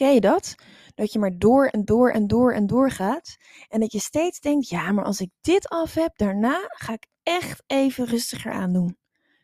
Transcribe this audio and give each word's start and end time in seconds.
Ken 0.00 0.14
je 0.14 0.20
dat? 0.20 0.54
Dat 0.94 1.12
je 1.12 1.18
maar 1.18 1.38
door 1.38 1.66
en 1.66 1.84
door 1.84 2.10
en 2.10 2.26
door 2.26 2.52
en 2.52 2.66
door 2.66 2.90
gaat. 2.90 3.36
En 3.68 3.80
dat 3.80 3.92
je 3.92 3.98
steeds 3.98 4.40
denkt, 4.40 4.68
ja, 4.68 4.92
maar 4.92 5.04
als 5.04 5.20
ik 5.20 5.30
dit 5.40 5.68
af 5.68 5.94
heb, 5.94 6.16
daarna 6.16 6.68
ga 6.68 6.92
ik 6.92 7.06
echt 7.22 7.62
even 7.66 8.04
rustiger 8.04 8.52
aandoen. 8.52 8.96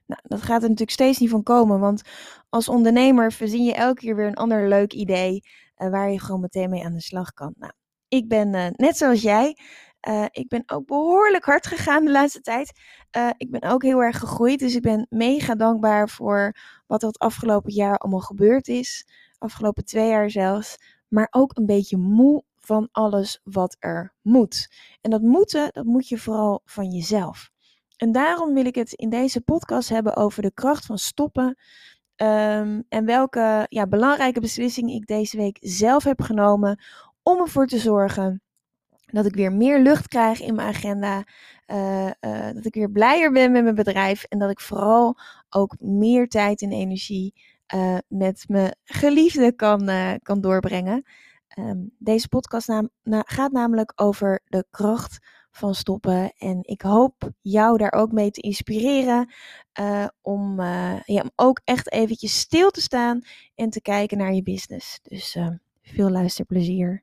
Nou, 0.07 0.21
dat 0.25 0.43
gaat 0.43 0.63
er 0.63 0.69
natuurlijk 0.69 0.91
steeds 0.91 1.19
niet 1.19 1.31
van 1.31 1.43
komen, 1.43 1.81
want 1.81 2.03
als 2.49 2.69
ondernemer 2.69 3.33
verzin 3.33 3.65
je 3.65 3.75
elke 3.75 4.01
keer 4.01 4.17
weer 4.17 4.27
een 4.27 4.35
ander 4.35 4.69
leuk 4.69 4.93
idee 4.93 5.43
uh, 5.77 5.91
waar 5.91 6.11
je 6.11 6.21
gewoon 6.21 6.41
meteen 6.41 6.71
mee 6.71 6.85
aan 6.85 6.95
de 6.95 7.01
slag 7.01 7.33
kan. 7.33 7.55
Nou, 7.57 7.73
ik 8.09 8.29
ben 8.29 8.55
uh, 8.55 8.67
net 8.73 8.97
zoals 8.97 9.23
jij. 9.23 9.59
Uh, 10.09 10.25
ik 10.31 10.49
ben 10.49 10.63
ook 10.67 10.87
behoorlijk 10.87 11.45
hard 11.45 11.67
gegaan 11.67 12.05
de 12.05 12.11
laatste 12.11 12.41
tijd. 12.41 12.73
ik 13.37 13.51
ben 13.51 13.63
ook 13.63 13.83
heel 13.83 14.03
erg 14.03 14.19
gegroeid, 14.19 14.59
dus 14.59 14.75
ik 14.75 14.83
ben 14.83 15.07
mega 15.11 15.55
dankbaar 15.55 16.09
voor 16.09 16.57
wat 16.87 17.03
er 17.03 17.09
het 17.09 17.19
afgelopen 17.19 17.73
jaar 17.73 17.97
allemaal 17.97 18.21
gebeurd 18.21 18.69
is. 18.69 19.07
Afgelopen 19.39 19.85
twee 19.85 20.09
jaar 20.09 20.31
zelfs. 20.31 20.77
Maar 21.09 21.29
ook 21.31 21.57
een 21.57 21.67
beetje 21.67 21.97
moe 21.97 22.45
van 22.57 22.89
alles 22.93 23.41
wat 23.45 23.77
er 23.79 24.15
moet. 24.23 24.69
En 25.01 25.11
dat 25.11 25.23
moeten, 25.23 25.69
dat 25.73 25.85
moet 25.85 26.09
je 26.09 26.19
vooral 26.19 26.61
van 26.65 26.91
jezelf. 26.91 27.51
En 27.97 28.13
daarom 28.13 28.55
wil 28.55 28.67
ik 28.67 28.75
het 28.75 28.93
in 28.93 29.11
deze 29.11 29.41
podcast 29.41 29.89
hebben 29.89 30.17
over 30.17 30.43
de 30.43 30.53
kracht 30.53 30.87
van 30.87 30.99
stoppen. 30.99 31.47
Um, 32.17 32.85
en 32.89 33.05
welke 33.05 33.67
ja, 33.69 33.87
belangrijke 33.87 34.41
beslissingen 34.41 34.95
ik 34.95 35.07
deze 35.07 35.37
week 35.37 35.57
zelf 35.61 36.05
heb 36.05 36.21
genomen 36.21 36.83
om 37.23 37.41
ervoor 37.41 37.67
te 37.67 37.79
zorgen 37.79 38.43
dat 39.07 39.27
ik 39.27 39.35
weer 39.35 39.53
meer 39.53 39.81
lucht 39.81 40.09
krijg 40.09 40.41
in 40.41 40.55
mijn 40.55 40.69
agenda. 40.69 41.25
Uh, 41.67 42.11
uh, 42.21 42.53
dat 42.55 42.65
ik 42.65 42.75
weer 42.75 42.91
blijer 42.91 43.33
ben 43.33 43.53
met 43.53 43.63
mijn 43.63 43.75
bedrijf. 43.75 44.25
En 44.25 44.39
dat 44.39 44.51
ik 44.51 44.61
vooral 44.61 45.19
ook 45.49 45.77
meer 45.79 46.29
tijd 46.29 46.63
en 46.63 46.73
energie 46.73 47.35
uh, 47.75 47.99
met 48.09 48.45
mijn 48.49 48.77
geliefde 48.85 49.53
kan, 49.55 49.91
kan 50.23 50.41
doorbrengen. 50.41 51.03
Um, 51.59 51.91
deze 51.99 52.29
podcast 52.29 52.69
naam, 52.69 52.91
na, 53.03 53.23
gaat 53.27 53.53
namelijk 53.53 53.93
over 53.95 54.41
de 54.45 54.67
kracht 54.71 55.19
van 55.51 55.75
stoppen. 55.75 56.33
En 56.37 56.59
ik 56.63 56.83
hoop 56.83 57.31
jou 57.41 57.79
daar 57.79 57.93
ook 57.93 58.13
mee 58.13 58.31
te 58.31 58.41
inspireren 58.41 59.33
uh, 59.81 60.07
om, 60.23 60.61
ja, 61.05 61.23
om 61.23 61.31
ook 61.35 61.61
echt 61.65 61.93
eventjes 61.93 62.39
stil 62.39 62.71
te 62.71 62.81
staan 62.81 63.21
en 63.55 63.71
te 63.71 63.81
kijken 63.81 64.19
naar 64.19 64.33
je 64.33 64.43
business. 64.43 64.99
Dus 65.03 65.35
uh, 65.35 65.49
veel 65.83 66.11
luisterplezier. 66.11 67.03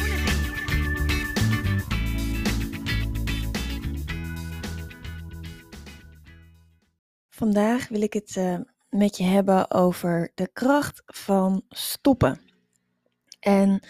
Vandaag 7.41 7.87
wil 7.87 8.01
ik 8.01 8.13
het 8.13 8.35
uh, 8.35 8.57
met 8.89 9.17
je 9.17 9.23
hebben 9.23 9.71
over 9.71 10.31
de 10.35 10.49
kracht 10.53 11.01
van 11.05 11.63
stoppen. 11.69 12.41
En 13.39 13.83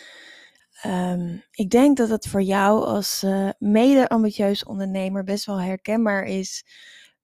um, 0.86 1.44
ik 1.52 1.70
denk 1.70 1.98
dat 1.98 2.10
het 2.10 2.28
voor 2.28 2.42
jou 2.42 2.86
als 2.86 3.24
uh, 3.24 3.50
mede-ambitieus 3.60 4.64
ondernemer 4.64 5.24
best 5.24 5.46
wel 5.46 5.62
herkenbaar 5.62 6.24
is 6.24 6.66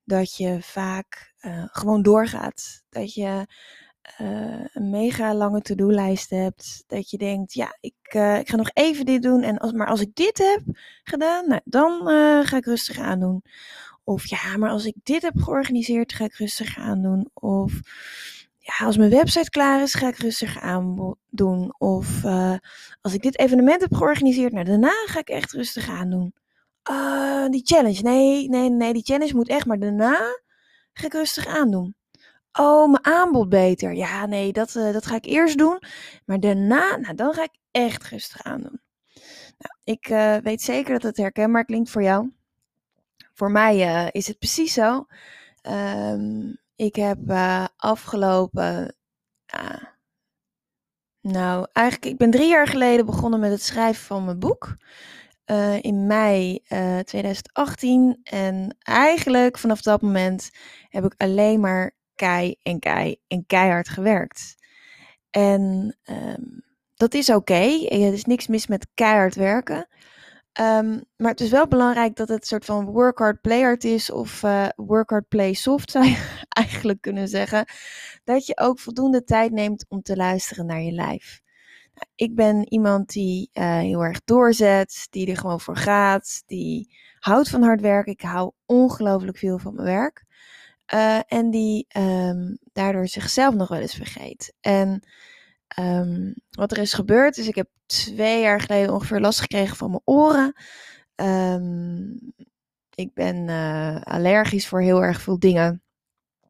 dat 0.04 0.36
je 0.36 0.58
vaak 0.62 1.34
uh, 1.42 1.64
gewoon 1.72 2.02
doorgaat. 2.02 2.84
Dat 2.90 3.14
je 3.14 3.48
een 4.74 4.90
mega 4.90 5.34
lange 5.34 5.62
to-do-lijst 5.62 6.30
hebt. 6.30 6.84
Dat 6.88 7.10
je 7.10 7.18
denkt, 7.18 7.54
ja, 7.54 7.78
ik, 7.80 7.96
ik 8.40 8.50
ga 8.50 8.56
nog 8.56 8.70
even 8.74 9.06
dit 9.06 9.22
doen. 9.22 9.44
En 9.44 9.58
als, 9.58 9.72
maar 9.72 9.88
als 9.88 10.02
ik 10.02 10.16
dit 10.16 10.38
heb 10.38 10.62
gedaan, 11.04 11.48
nou, 11.48 11.62
dan 11.64 12.08
ga 12.46 12.58
ik 12.58 12.66
rustig 12.66 13.00
aandoen. 13.00 13.44
Of 14.08 14.30
ja, 14.30 14.58
maar 14.58 14.70
als 14.70 14.86
ik 14.86 14.96
dit 15.04 15.22
heb 15.22 15.38
georganiseerd, 15.38 16.14
ga 16.14 16.26
ik 16.26 16.34
rustig 16.34 16.78
aandoen. 16.78 17.30
Of 17.34 17.80
ja, 18.60 18.86
als 18.86 18.98
mijn 18.98 19.10
website 19.10 19.50
klaar 19.50 19.82
is, 19.82 19.94
ga 19.94 20.08
ik 20.08 20.18
rustig 20.18 20.60
aandoen. 20.60 21.74
Of 21.78 22.24
uh, 22.24 22.56
als 23.02 23.14
ik 23.14 23.22
dit 23.22 23.40
evenement 23.40 23.82
heb 23.82 23.94
georganiseerd, 23.94 24.54
nou 24.54 24.66
daarna 24.66 24.92
ga 25.06 25.20
ik 25.20 25.30
echt 25.30 25.52
rustig 25.52 25.90
aandoen. 25.90 26.34
Uh, 26.90 27.48
die 27.48 27.62
challenge, 27.66 28.02
nee, 28.02 28.50
nee, 28.50 28.70
nee, 28.70 28.94
die 28.94 29.04
challenge 29.04 29.36
moet 29.36 29.50
echt, 29.50 29.66
maar 29.66 29.80
daarna 29.80 30.18
ga 30.94 31.06
ik 31.06 31.14
rustig 31.14 31.48
aandoen. 31.48 31.96
Oh, 32.52 32.92
mijn 32.92 33.06
aanbod 33.06 33.50
beter. 33.50 33.94
Ja, 33.94 34.26
nee, 34.26 34.54
dat, 34.54 34.76
uh, 34.76 34.94
dat 34.94 35.06
ga 35.06 35.16
ik 35.16 35.26
eerst 35.26 35.58
doen. 35.58 35.82
Maar 36.26 36.40
daarna, 36.40 36.98
nou, 36.98 37.16
dan 37.16 37.34
ga 37.34 37.44
ik 37.44 37.58
echt 37.72 38.04
rustig 38.04 38.44
aandoen. 38.44 38.82
Nou, 39.58 39.74
ik 39.84 40.08
weet 40.44 40.62
zeker 40.62 40.94
dat 40.94 41.04
het 41.04 41.18
herkenbaar 41.18 41.66
klinkt 41.66 41.90
voor 41.90 42.04
jou 42.04 42.36
voor 43.38 43.52
mij 43.52 43.76
uh, 43.88 44.08
is 44.12 44.28
het 44.28 44.40
precies 44.40 44.74
zo. 44.74 45.06
Um, 45.62 46.58
ik 46.76 46.96
heb 46.96 47.18
uh, 47.28 47.66
afgelopen. 47.78 48.96
Nou, 51.22 51.68
eigenlijk, 51.74 52.12
ik 52.12 52.18
ben 52.18 52.32
drie 52.32 52.48
jaar 52.48 52.68
geleden 52.68 53.06
begonnen 53.06 53.40
met 53.40 53.52
het 53.52 53.62
schrijven 53.62 54.06
van 54.06 54.26
mijn 54.26 54.40
boek. 54.40 54.78
in 55.82 56.08
mei 56.08 56.60
2018. 57.04 58.20
En 58.24 58.78
eigenlijk 58.80 59.58
vanaf 59.58 59.82
dat 59.82 60.02
moment 60.02 60.50
heb 60.90 61.06
ik 61.06 61.14
alleen 61.18 61.60
maar 61.60 61.96
kei 62.16 62.56
en 62.64 62.80
kei 62.80 63.18
en 63.28 63.46
keihard 63.46 63.90
gewerkt. 63.90 64.56
En 65.30 65.98
um, 66.10 66.64
dat 66.96 67.14
is 67.14 67.30
oké. 67.30 67.88
Er 67.90 68.14
is 68.14 68.26
niks 68.26 68.48
mis 68.48 68.68
met 68.68 68.88
keihard 68.94 69.36
werken. 69.36 69.88
Um, 70.60 71.04
maar 71.16 71.32
het 71.32 71.42
is 71.42 71.50
wel 71.50 71.68
belangrijk 71.68 72.16
dat 72.16 72.28
het 72.28 72.42
een 72.42 72.48
soort 72.48 72.66
van 72.66 72.86
work 72.86 73.18
hard, 73.18 73.42
play 73.42 73.62
hard 73.62 73.84
is. 73.84 74.12
Of 74.12 74.44
uh, 74.44 74.68
work 74.76 75.10
hard, 75.10 75.28
play 75.28 75.54
soft 75.54 75.92
zou 75.92 76.06
je 76.06 76.46
eigenlijk 76.50 77.02
kunnen 77.02 77.28
zeggen. 77.28 77.66
Dat 78.24 78.46
je 78.46 78.58
ook 78.58 78.80
voldoende 78.80 79.24
tijd 79.24 79.52
neemt 79.52 79.86
om 79.90 80.02
te 80.02 80.16
luisteren 80.16 80.66
naar 80.66 80.82
je 80.82 80.92
lijf. 80.92 81.42
Nou, 81.94 82.08
ik 82.16 82.36
ben 82.36 82.72
iemand 82.72 83.10
die 83.10 83.50
uh, 83.54 83.78
heel 83.78 84.04
erg 84.04 84.22
doorzet, 84.26 85.08
die 85.10 85.30
er 85.30 85.38
gewoon 85.38 85.60
voor 85.60 85.78
gaat, 85.78 86.44
die 86.46 86.96
houdt 87.20 87.50
van 87.50 87.64
hard 87.64 87.82
werken. 87.82 88.12
Ik 88.12 88.22
hou 88.22 88.52
ongelooflijk 88.66 89.38
veel 89.38 89.58
van 89.58 89.76
mijn 89.76 89.88
werk. 89.88 90.26
Uh, 90.94 91.20
en 91.28 91.50
die 91.50 91.88
um, 91.98 92.58
daardoor 92.74 93.08
zichzelf 93.08 93.56
nog 93.56 93.68
wel 93.68 93.80
eens 93.80 93.96
vergeet. 93.96 94.54
En 94.62 95.04
Um, 95.80 96.34
wat 96.50 96.72
er 96.72 96.78
is 96.78 96.94
gebeurd 96.94 97.38
is, 97.38 97.48
ik 97.48 97.56
heb 97.56 97.70
twee 97.86 98.42
jaar 98.42 98.60
geleden 98.60 98.94
ongeveer 98.94 99.20
last 99.20 99.40
gekregen 99.40 99.76
van 99.76 99.90
mijn 99.90 100.02
oren. 100.06 100.54
Um, 101.16 102.34
ik 102.94 103.14
ben 103.14 103.48
uh, 103.48 104.02
allergisch 104.02 104.68
voor 104.68 104.82
heel 104.82 105.04
erg 105.04 105.22
veel 105.22 105.40
dingen. 105.40 105.82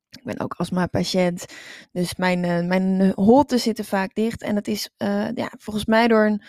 Ik 0.09 0.23
ben 0.23 0.39
ook 0.39 0.53
astma-patiënt. 0.53 1.45
Dus 1.91 2.15
mijn, 2.15 2.43
uh, 2.43 2.67
mijn 2.67 3.11
holten 3.15 3.59
zitten 3.59 3.85
vaak 3.85 4.13
dicht. 4.13 4.41
En 4.41 4.55
dat 4.55 4.67
is 4.67 4.89
uh, 4.97 5.31
ja, 5.33 5.51
volgens 5.57 5.85
mij 5.85 6.07
door 6.07 6.25
een, 6.25 6.41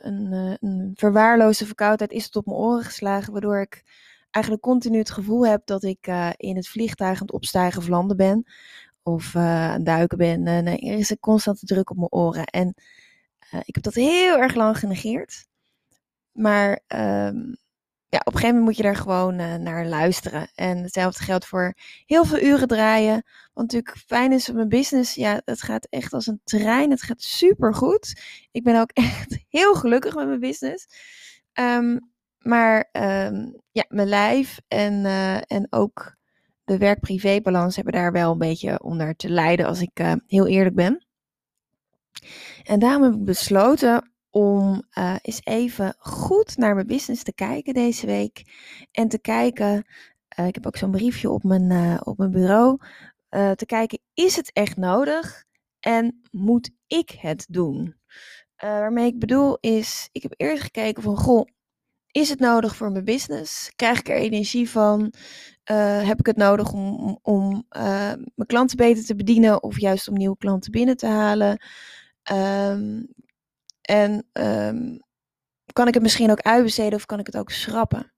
een, 0.00 0.32
een 0.60 0.92
verwaarloosde 0.94 1.66
verkoudheid 1.66 2.12
is 2.12 2.24
het 2.24 2.36
op 2.36 2.46
mijn 2.46 2.58
oren 2.58 2.84
geslagen. 2.84 3.32
Waardoor 3.32 3.60
ik 3.60 3.82
eigenlijk 4.30 4.64
continu 4.64 4.98
het 4.98 5.10
gevoel 5.10 5.46
heb 5.46 5.62
dat 5.64 5.82
ik 5.82 6.06
in 6.36 6.56
het 6.56 6.68
vliegtuig 6.68 7.14
aan 7.14 7.26
het 7.26 7.32
opstijgen 7.32 7.80
of 7.80 7.88
landen 7.88 8.16
ben 8.16 8.46
of 9.06 9.36
aan 9.36 9.84
duiken 9.84 10.18
ben. 10.18 10.42
Nee, 10.42 10.80
er 10.80 10.98
is 10.98 11.10
een 11.10 11.18
constante 11.20 11.66
druk 11.66 11.90
op 11.90 11.96
mijn 11.96 12.12
oren. 12.12 12.44
En 12.44 12.74
uh, 13.54 13.60
ik 13.64 13.74
heb 13.74 13.84
dat 13.84 13.94
heel 13.94 14.38
erg 14.38 14.54
lang 14.54 14.78
genegeerd. 14.78 15.46
Maar 16.32 16.80
um, 16.88 17.56
ja, 18.08 18.18
op 18.18 18.26
een 18.26 18.32
gegeven 18.32 18.48
moment 18.48 18.64
moet 18.64 18.76
je 18.76 18.82
daar 18.82 18.96
gewoon 18.96 19.36
naar 19.62 19.86
luisteren. 19.86 20.48
En 20.54 20.78
hetzelfde 20.82 21.24
geldt 21.24 21.46
voor 21.46 21.74
heel 22.06 22.24
veel 22.24 22.40
uren 22.40 22.68
draaien. 22.68 23.22
Want 23.52 23.72
natuurlijk 23.72 24.04
fijn 24.06 24.32
is 24.32 24.50
mijn 24.50 24.68
business. 24.68 25.14
Ja, 25.14 25.40
het 25.44 25.62
gaat 25.62 25.86
echt 25.90 26.12
als 26.12 26.26
een 26.26 26.40
trein. 26.44 26.90
Het 26.90 27.02
gaat 27.02 27.22
super 27.22 27.74
goed. 27.74 28.20
Ik 28.50 28.62
ben 28.62 28.80
ook 28.80 28.90
echt 29.08 29.38
heel 29.48 29.74
gelukkig 29.74 30.14
met 30.14 30.26
mijn 30.26 30.40
business. 30.40 30.86
Um, 31.52 32.12
maar 32.38 32.88
um, 32.92 33.60
ja, 33.70 33.84
mijn 33.88 34.08
lijf 34.08 34.60
en, 34.68 35.04
en 35.46 35.66
ook 35.70 36.15
de 36.66 36.78
werk-privé-balans 36.78 37.76
hebben 37.76 37.92
daar 37.92 38.12
wel 38.12 38.32
een 38.32 38.38
beetje 38.38 38.82
onder 38.82 39.16
te 39.16 39.28
lijden, 39.28 39.66
als 39.66 39.80
ik 39.80 40.00
uh, 40.00 40.12
heel 40.26 40.46
eerlijk 40.46 40.74
ben. 40.74 41.06
En 42.64 42.78
daarom 42.78 43.02
heb 43.02 43.12
ik 43.12 43.24
besloten 43.24 44.10
om 44.30 44.82
uh, 44.98 45.16
eens 45.22 45.40
even 45.44 45.94
goed 45.98 46.56
naar 46.56 46.74
mijn 46.74 46.86
business 46.86 47.22
te 47.22 47.34
kijken 47.34 47.74
deze 47.74 48.06
week. 48.06 48.42
En 48.92 49.08
te 49.08 49.18
kijken, 49.18 49.86
uh, 50.38 50.46
ik 50.46 50.54
heb 50.54 50.66
ook 50.66 50.76
zo'n 50.76 50.90
briefje 50.90 51.30
op 51.30 51.42
mijn, 51.42 52.06
op 52.06 52.18
mijn 52.18 52.30
bureau. 52.30 52.78
te 53.28 53.66
kijken, 53.66 53.98
is 54.14 54.36
het 54.36 54.50
echt 54.52 54.76
nodig? 54.76 55.44
En 55.80 56.20
moet 56.30 56.70
ik 56.86 57.10
het 57.10 57.46
doen? 57.48 57.94
waarmee 58.56 59.06
ik 59.06 59.18
bedoel 59.18 59.56
is, 59.60 60.08
ik 60.12 60.22
heb 60.22 60.32
eerst 60.36 60.62
gekeken 60.62 61.02
van, 61.02 61.16
goh, 61.16 61.46
is 62.16 62.28
het 62.28 62.38
nodig 62.38 62.76
voor 62.76 62.92
mijn 62.92 63.04
business? 63.04 63.72
Krijg 63.76 63.98
ik 63.98 64.08
er 64.08 64.16
energie 64.16 64.70
van? 64.70 65.12
heb 66.02 66.18
ik 66.18 66.26
het 66.26 66.36
nodig 66.36 66.72
om, 66.72 67.18
om 67.22 67.66
mijn 67.68 68.46
klanten 68.46 68.76
beter 68.76 69.04
te 69.04 69.16
bedienen 69.16 69.62
of 69.62 69.80
juist 69.80 70.08
om 70.08 70.14
nieuwe 70.14 70.36
klanten 70.36 70.70
binnen 70.70 70.96
te 70.96 71.06
halen? 71.06 71.60
Um, 72.32 73.08
en 73.80 74.26
um, 74.32 74.98
kan 75.72 75.88
ik 75.88 75.94
het 75.94 76.02
misschien 76.02 76.30
ook 76.30 76.40
uitbesteden 76.40 76.98
of 76.98 77.06
kan 77.06 77.18
ik 77.18 77.26
het 77.26 77.36
ook 77.36 77.50
schrappen? 77.50 78.12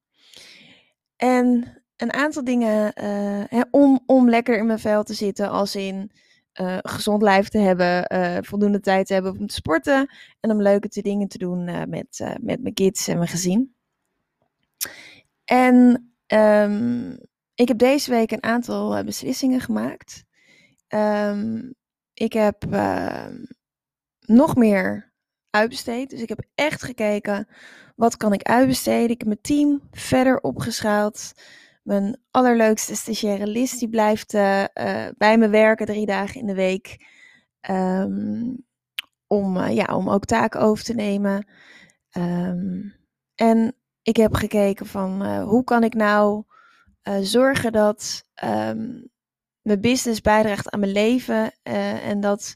En 1.17 1.73
een 1.97 2.13
aantal 2.13 2.45
dingen 2.45 2.93
uh, 3.53 3.63
om, 3.71 4.01
om 4.07 4.29
lekker 4.29 4.59
in 4.59 4.67
mijn 4.67 4.79
vel 4.79 5.03
te 5.03 5.15
zitten, 5.15 5.51
als 5.51 5.77
in 5.77 6.11
gezond 6.83 7.23
lijf 7.23 7.49
te 7.49 7.59
hebben, 7.59 8.45
voldoende 8.45 8.81
tijd 8.81 9.07
te 9.07 9.13
hebben 9.15 9.39
om 9.39 9.47
te 9.47 9.55
sporten 9.55 10.11
en 10.41 10.51
om 10.51 10.63
leuke 10.63 11.03
dingen 11.03 11.29
te 11.29 11.39
doen 11.39 11.65
met, 11.89 12.37
met 12.41 12.63
mijn 12.63 12.75
kids 12.75 13.09
en 13.09 13.17
mijn 13.17 13.29
gezin. 13.29 13.77
En 15.45 16.11
um, 16.27 17.19
ik 17.55 17.69
heb 17.69 17.79
deze 17.79 18.11
week 18.11 18.31
een 18.31 18.43
aantal 18.43 19.05
beslissingen 19.05 19.61
gemaakt. 19.61 20.25
Um, 20.89 21.75
ik 22.15 22.33
heb 22.33 22.65
nog 24.27 24.57
meer 24.57 25.13
uitbesteed. 25.51 26.11
Dus 26.11 26.23
ik 26.23 26.29
heb 26.29 26.43
echt 26.55 26.83
gekeken, 26.83 27.49
wat 27.97 28.17
kan 28.17 28.33
ik 28.33 28.43
uitbesteden? 28.43 29.11
Ik 29.11 29.19
heb 29.19 29.27
mijn 29.27 29.41
team 29.41 29.89
verder 29.91 30.41
opgeschaald. 30.41 31.33
Mijn 31.83 32.21
allerleukste 32.31 32.97
stagiaire 32.97 33.47
Liz, 33.47 33.73
die 33.79 33.89
blijft 33.89 34.35
uh, 34.35 34.65
bij 35.17 35.39
me 35.39 35.49
werken 35.49 35.87
drie 35.87 36.07
dagen 36.07 36.41
in 36.41 36.47
de 36.47 36.55
week. 36.55 37.07
Om, 39.27 39.59
ja, 39.59 39.97
om 39.97 40.11
ook 40.11 40.25
taken 40.25 40.61
over 40.61 40.85
te 40.85 40.95
nemen. 40.95 41.47
En 43.35 43.75
ik 44.09 44.17
heb 44.17 44.35
gekeken 44.35 44.87
van 44.87 45.41
hoe 45.41 45.65
kan 45.65 45.85
ik 45.85 45.95
nou 45.95 46.45
zorgen 47.21 47.73
dat 47.73 48.25
um, 48.45 49.11
mijn 49.61 49.81
business 49.81 50.21
bijdraagt 50.21 50.71
aan 50.71 50.81
mijn 50.81 50.93
leven. 50.93 51.53
en 51.63 52.21
dat, 52.21 52.55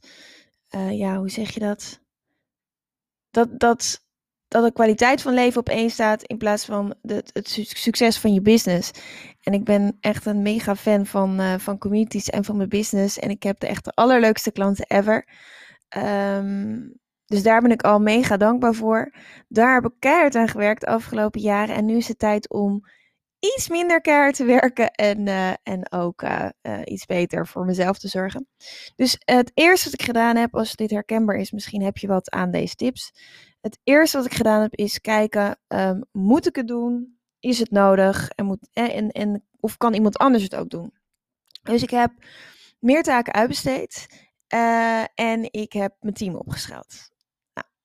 ja, 0.90 1.16
hoe 1.16 1.30
zeg 1.30 1.54
je 1.54 1.60
dat? 1.60 2.02
dat, 3.32 3.48
dat, 3.58 4.06
dat 4.48 4.64
de 4.64 4.72
kwaliteit 4.72 5.22
van 5.22 5.34
leven 5.34 5.60
op 5.60 5.68
één 5.68 5.90
staat 5.90 6.22
in 6.22 6.36
plaats 6.36 6.64
van 6.64 6.94
de, 7.02 7.24
het 7.32 7.48
succes 7.68 8.18
van 8.18 8.34
je 8.34 8.40
business. 8.40 8.90
En 9.40 9.52
ik 9.52 9.64
ben 9.64 9.96
echt 10.00 10.26
een 10.26 10.42
mega 10.42 10.76
fan 10.76 11.06
van, 11.06 11.60
van 11.60 11.78
communities 11.78 12.30
en 12.30 12.44
van 12.44 12.56
mijn 12.56 12.68
business. 12.68 13.18
En 13.18 13.30
ik 13.30 13.42
heb 13.42 13.60
de 13.60 13.66
echt 13.66 13.84
de 13.84 13.92
allerleukste 13.94 14.52
klanten 14.52 14.84
ever. 14.88 15.28
Um, 15.96 17.00
dus 17.32 17.42
daar 17.42 17.60
ben 17.60 17.70
ik 17.70 17.82
al 17.82 17.98
mega 17.98 18.36
dankbaar 18.36 18.74
voor. 18.74 19.14
Daar 19.48 19.74
heb 19.74 19.84
ik 19.84 19.92
keihard 19.98 20.34
aan 20.34 20.48
gewerkt 20.48 20.80
de 20.80 20.86
afgelopen 20.86 21.40
jaren. 21.40 21.74
En 21.74 21.84
nu 21.84 21.96
is 21.96 22.08
het 22.08 22.18
tijd 22.18 22.50
om 22.50 22.84
iets 23.38 23.68
minder 23.68 24.00
keihard 24.00 24.36
te 24.36 24.44
werken 24.44 24.90
en, 24.90 25.26
uh, 25.26 25.52
en 25.62 25.92
ook 25.92 26.22
uh, 26.22 26.48
uh, 26.62 26.80
iets 26.84 27.06
beter 27.06 27.46
voor 27.46 27.64
mezelf 27.64 27.98
te 27.98 28.08
zorgen. 28.08 28.48
Dus 28.96 29.16
het 29.24 29.50
eerste 29.54 29.90
wat 29.90 30.00
ik 30.00 30.06
gedaan 30.06 30.36
heb, 30.36 30.54
als 30.54 30.76
dit 30.76 30.90
herkenbaar 30.90 31.36
is, 31.36 31.50
misschien 31.50 31.82
heb 31.82 31.96
je 31.96 32.06
wat 32.06 32.30
aan 32.30 32.50
deze 32.50 32.74
tips. 32.74 33.12
Het 33.60 33.78
eerste 33.84 34.16
wat 34.16 34.26
ik 34.26 34.34
gedaan 34.34 34.60
heb 34.60 34.74
is 34.74 35.00
kijken, 35.00 35.58
um, 35.68 36.04
moet 36.10 36.46
ik 36.46 36.56
het 36.56 36.68
doen? 36.68 37.18
Is 37.40 37.58
het 37.58 37.70
nodig? 37.70 38.28
En, 38.28 38.44
moet, 38.44 38.68
en, 38.72 39.10
en, 39.10 39.44
of 39.60 39.76
kan 39.76 39.94
iemand 39.94 40.18
anders 40.18 40.42
het 40.42 40.54
ook 40.54 40.70
doen? 40.70 40.92
Dus 41.62 41.82
ik 41.82 41.90
heb 41.90 42.12
meer 42.78 43.02
taken 43.02 43.32
uitbesteed 43.32 44.06
en 45.14 45.52
ik 45.52 45.72
heb 45.72 45.96
mijn 46.00 46.14
team 46.14 46.34
opgeschaald. 46.34 47.11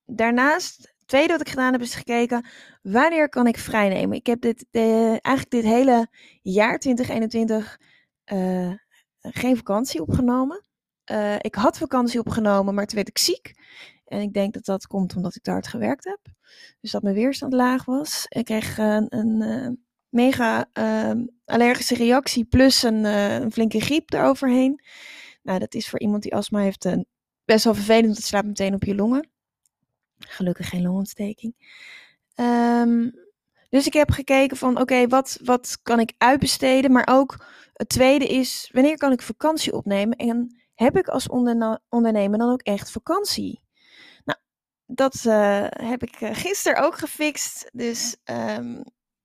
Daarnaast 0.09 0.95
tweede 1.05 1.31
wat 1.31 1.41
ik 1.41 1.49
gedaan 1.49 1.71
heb 1.71 1.81
is 1.81 1.95
gekeken, 1.95 2.45
wanneer 2.81 3.29
kan 3.29 3.47
ik 3.47 3.57
vrij 3.57 3.89
nemen? 3.89 4.17
Ik 4.17 4.25
heb 4.25 4.41
dit, 4.41 4.65
eigenlijk 4.71 5.49
dit 5.49 5.63
hele 5.63 6.07
jaar 6.41 6.79
2021 6.79 7.79
uh, 8.33 8.67
eh, 8.67 8.77
geen 9.19 9.57
vakantie 9.57 10.01
opgenomen. 10.01 10.65
Uh, 11.11 11.35
ik 11.35 11.55
had 11.55 11.77
vakantie 11.77 12.19
opgenomen, 12.19 12.73
maar 12.73 12.85
toen 12.85 12.95
werd 12.95 13.07
ik 13.09 13.17
ziek. 13.17 13.53
En 14.05 14.21
ik 14.21 14.33
denk 14.33 14.53
dat 14.53 14.65
dat 14.65 14.87
komt 14.87 15.15
omdat 15.15 15.35
ik 15.35 15.41
te 15.41 15.51
hard 15.51 15.67
gewerkt 15.67 16.03
heb. 16.03 16.19
Dus 16.81 16.91
dat 16.91 17.01
mijn 17.01 17.15
weerstand 17.15 17.53
laag 17.53 17.85
was. 17.85 18.25
Ik 18.29 18.45
kreeg 18.45 18.77
uh, 18.77 19.01
een 19.07 19.41
uh, 19.41 19.69
mega 20.09 20.69
ehm, 20.73 21.25
allergische 21.45 21.95
reactie 21.95 22.45
plus 22.45 22.83
een, 22.83 23.03
een, 23.03 23.51
flinke 23.51 23.79
griep 23.79 24.13
eroverheen. 24.13 24.83
Nou, 25.43 25.59
dat 25.59 25.73
is 25.73 25.89
voor 25.89 25.99
iemand 25.99 26.23
die 26.23 26.35
astma 26.35 26.59
heeft 26.59 26.87
best 27.45 27.63
wel 27.63 27.73
vervelend, 27.73 28.05
want 28.05 28.17
het 28.17 28.25
slaat 28.25 28.45
meteen 28.45 28.73
op 28.73 28.83
je 28.83 28.95
longen. 28.95 29.29
Gelukkig 30.17 30.69
geen 30.69 30.81
longontsteking. 30.81 31.53
Um, 32.35 33.13
dus 33.69 33.85
ik 33.85 33.93
heb 33.93 34.11
gekeken 34.11 34.57
van 34.57 34.79
oké, 34.79 35.07
wat, 35.07 35.39
wat 35.43 35.79
kan 35.83 35.99
ik 35.99 36.13
uitbesteden? 36.17 36.91
Maar 36.91 37.07
ook 37.11 37.45
het 37.73 37.89
tweede 37.89 38.27
is, 38.27 38.69
wanneer 38.73 38.97
kan 38.97 39.11
ik 39.11 39.21
vakantie 39.21 39.73
opnemen? 39.73 40.17
En 40.17 40.61
heb 40.75 40.97
ik 40.97 41.07
als 41.07 41.29
ondernemer 41.89 42.37
dan 42.39 42.51
ook 42.51 42.61
echt 42.61 42.91
vakantie? 42.91 43.61
Nou, 44.25 44.39
dat 44.85 45.23
uh, 45.27 45.65
heb 45.69 46.03
ik 46.03 46.21
uh, 46.21 46.29
gisteren 46.33 46.83
ook 46.83 46.97
gefixt. 46.97 47.69
Dus 47.73 48.17
um, 48.25 48.83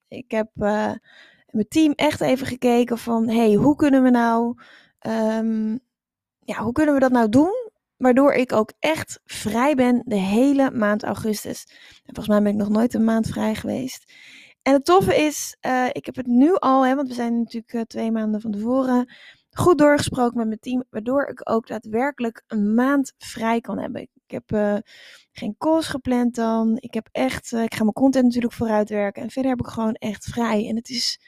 ik 0.09 0.31
heb 0.31 0.51
uh, 0.55 0.93
mijn 1.47 1.69
team 1.69 1.93
echt 1.93 2.21
even 2.21 2.47
gekeken 2.47 2.99
van 2.99 3.29
hey, 3.29 3.55
hoe 3.55 3.77
kunnen 3.77 4.03
we 4.03 4.11
nou... 4.11 4.61
Um, 5.07 5.81
ja, 6.45 6.63
hoe 6.63 6.73
kunnen 6.73 6.95
we 6.95 7.01
dat 7.01 7.13
nou 7.13 7.29
doen? 7.29 7.62
Waardoor 8.03 8.33
ik 8.33 8.53
ook 8.53 8.73
echt 8.79 9.21
vrij 9.25 9.75
ben 9.75 10.03
de 10.05 10.17
hele 10.17 10.71
maand 10.71 11.03
augustus. 11.03 11.65
En 12.05 12.15
volgens 12.15 12.29
mij 12.29 12.43
ben 12.43 12.53
ik 12.53 12.59
nog 12.59 12.69
nooit 12.69 12.95
een 12.95 13.05
maand 13.05 13.27
vrij 13.27 13.55
geweest. 13.55 14.13
En 14.63 14.73
het 14.73 14.85
toffe 14.85 15.17
is, 15.17 15.57
uh, 15.67 15.87
ik 15.93 16.07
heb 16.07 16.17
het 16.17 16.27
nu 16.27 16.55
al, 16.55 16.87
hè, 16.87 16.95
want 16.95 17.09
we 17.09 17.15
zijn 17.15 17.39
natuurlijk 17.39 17.73
uh, 17.73 17.81
twee 17.81 18.11
maanden 18.11 18.41
van 18.41 18.51
tevoren, 18.51 19.15
goed 19.51 19.79
doorgesproken 19.79 20.37
met 20.37 20.47
mijn 20.47 20.59
team. 20.59 20.85
Waardoor 20.91 21.27
ik 21.27 21.51
ook 21.51 21.67
daadwerkelijk 21.67 22.45
een 22.47 22.75
maand 22.75 23.13
vrij 23.19 23.61
kan 23.61 23.79
hebben. 23.79 24.01
Ik 24.03 24.11
heb 24.27 24.53
uh, 24.53 24.77
geen 25.33 25.55
calls 25.59 25.87
gepland 25.87 26.35
dan. 26.35 26.77
Ik 26.81 26.95
heb 26.95 27.09
echt, 27.13 27.53
ik 27.53 27.75
ga 27.75 27.83
mijn 27.83 27.93
content 27.93 28.25
natuurlijk 28.25 28.55
vooruitwerken. 28.55 29.23
En 29.23 29.31
verder 29.31 29.51
heb 29.51 29.61
ik 29.61 29.67
gewoon 29.67 29.95
echt 29.95 30.25
vrij. 30.25 30.69
En 30.69 30.77
het 30.77 30.89
is 30.89 31.21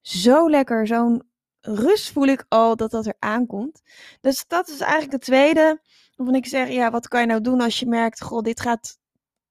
zo 0.00 0.50
lekker, 0.50 0.86
zo'n 0.86 1.22
rust 1.64 2.10
voel 2.10 2.26
ik 2.26 2.44
al 2.48 2.76
dat 2.76 2.90
dat 2.90 3.06
er 3.06 3.16
aankomt. 3.18 3.82
Dus 4.20 4.44
dat 4.46 4.68
is 4.68 4.80
eigenlijk 4.80 5.10
de 5.10 5.18
tweede. 5.18 5.80
Waarvan 6.14 6.34
ik 6.36 6.46
zeg, 6.46 6.68
ja, 6.68 6.90
wat 6.90 7.08
kan 7.08 7.20
je 7.20 7.26
nou 7.26 7.40
doen 7.40 7.60
als 7.60 7.78
je 7.78 7.86
merkt, 7.86 8.22
goh, 8.22 8.42
dit 8.42 8.60
gaat, 8.60 8.98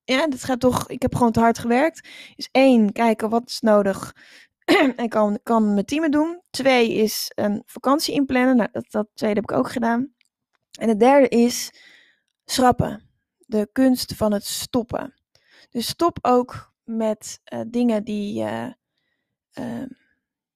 ja, 0.03 0.27
dit 0.27 0.43
gaat 0.43 0.59
toch, 0.59 0.89
ik 0.89 1.01
heb 1.01 1.15
gewoon 1.15 1.31
te 1.31 1.39
hard 1.39 1.57
gewerkt. 1.57 2.07
Is 2.35 2.49
één, 2.51 2.91
kijken 2.91 3.29
wat 3.29 3.49
is 3.49 3.59
nodig 3.59 4.13
en 4.95 5.09
kan, 5.09 5.39
kan 5.43 5.73
mijn 5.73 5.85
team 5.85 6.11
doen. 6.11 6.41
Twee 6.49 6.93
is 6.93 7.31
een 7.35 7.63
vakantie 7.65 8.13
inplannen. 8.13 8.55
Nou, 8.55 8.69
dat, 8.71 8.91
dat 8.91 9.07
tweede 9.13 9.39
heb 9.39 9.51
ik 9.51 9.57
ook 9.57 9.71
gedaan. 9.71 10.13
En 10.79 10.89
het 10.89 10.99
derde 10.99 11.27
is 11.27 11.71
schrappen. 12.45 13.09
De 13.37 13.69
kunst 13.71 14.15
van 14.15 14.33
het 14.33 14.45
stoppen. 14.45 15.13
Dus 15.69 15.87
stop 15.87 16.17
ook 16.21 16.73
met 16.83 17.39
uh, 17.53 17.61
dingen 17.67 18.03
die, 18.03 18.43
uh, 18.43 18.67
uh, 19.59 19.85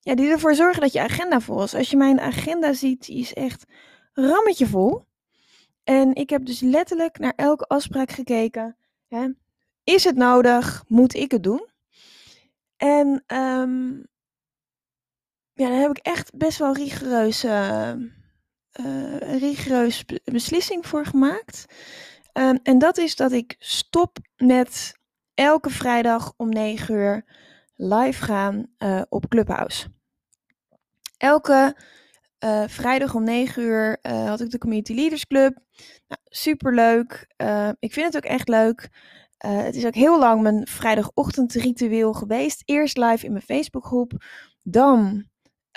ja, 0.07 0.15
die 0.15 0.29
ervoor 0.29 0.55
zorgen 0.55 0.81
dat 0.81 0.93
je 0.93 1.01
agenda 1.01 1.39
vol 1.39 1.63
is. 1.63 1.75
Als 1.75 1.89
je 1.89 1.97
mijn 1.97 2.19
agenda 2.19 2.73
ziet, 2.73 3.05
die 3.05 3.19
is 3.19 3.33
echt 3.33 3.65
rammetje 4.13 4.67
vol. 4.67 5.05
En 5.83 6.15
ik 6.15 6.29
heb 6.29 6.45
dus 6.45 6.59
letterlijk 6.59 7.19
naar 7.19 7.33
elke 7.35 7.67
afspraak 7.67 8.11
gekeken. 8.11 8.77
Hè? 9.07 9.27
Is 9.83 10.03
het 10.03 10.15
nodig? 10.15 10.83
Moet 10.87 11.13
ik 11.13 11.31
het 11.31 11.43
doen? 11.43 11.67
En 12.77 13.23
um, 13.27 14.07
ja, 15.53 15.69
daar 15.69 15.79
heb 15.79 15.89
ik 15.89 15.97
echt 15.97 16.37
best 16.37 16.57
wel 16.57 16.73
rigoureus, 16.73 17.43
uh, 17.43 17.93
rigoureus 19.19 20.05
beslissing 20.23 20.87
voor 20.87 21.05
gemaakt. 21.05 21.65
Um, 22.33 22.59
en 22.63 22.77
dat 22.79 22.97
is 22.97 23.15
dat 23.15 23.31
ik 23.31 23.55
stop 23.59 24.17
met 24.35 24.93
elke 25.33 25.69
vrijdag 25.69 26.33
om 26.37 26.49
9 26.49 26.95
uur 26.95 27.25
live 27.75 28.23
gaan 28.23 28.65
uh, 28.77 29.01
op 29.09 29.27
Clubhouse. 29.27 29.95
Elke 31.17 31.75
uh, 32.43 32.63
vrijdag 32.67 33.15
om 33.15 33.23
9 33.23 33.63
uur 33.63 33.99
uh, 34.01 34.27
had 34.27 34.41
ik 34.41 34.49
de 34.49 34.57
Community 34.57 34.93
Leaders 34.93 35.27
Club. 35.27 35.57
Nou, 36.07 36.21
Super 36.25 36.73
leuk. 36.73 37.33
Uh, 37.37 37.69
ik 37.79 37.93
vind 37.93 38.05
het 38.05 38.15
ook 38.15 38.31
echt 38.31 38.47
leuk. 38.47 38.89
het 39.37 39.75
is 39.75 39.85
ook 39.85 39.95
heel 39.95 40.19
lang 40.19 40.41
mijn 40.41 40.67
vrijdagochtendritueel 40.67 42.13
geweest. 42.13 42.61
Eerst 42.65 42.97
live 42.97 43.25
in 43.25 43.31
mijn 43.31 43.43
Facebookgroep. 43.43 44.11
Dan 44.61 45.25